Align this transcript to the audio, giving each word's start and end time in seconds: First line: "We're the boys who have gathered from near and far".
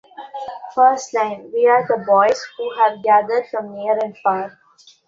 First 0.73 1.13
line: 1.13 1.51
"We're 1.53 1.85
the 1.87 2.03
boys 2.03 2.41
who 2.57 2.73
have 2.79 3.03
gathered 3.03 3.45
from 3.51 3.75
near 3.75 3.99
and 4.03 4.17
far". 4.17 4.57